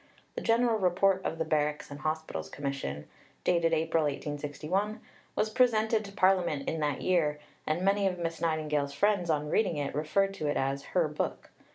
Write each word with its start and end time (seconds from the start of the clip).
The 0.33 0.41
General 0.41 0.79
Report 0.79 1.23
of 1.23 1.37
the 1.37 1.45
Barracks 1.45 1.91
and 1.91 1.99
Hospitals 1.99 2.49
Commission, 2.49 3.07
dated 3.43 3.71
April 3.71 4.05
1861, 4.05 4.99
was 5.35 5.51
presented 5.51 6.03
to 6.05 6.11
Parliament 6.11 6.67
in 6.67 6.79
that 6.79 7.03
year, 7.03 7.37
and 7.67 7.83
many 7.85 8.07
of 8.07 8.17
Miss 8.17 8.41
Nightingale's 8.41 8.93
friends, 8.93 9.29
on 9.29 9.51
reading 9.51 9.77
it, 9.77 9.93
referred 9.93 10.33
to 10.33 10.47
it 10.47 10.57
as 10.57 10.81
"her 10.97 11.07
book." 11.07 11.51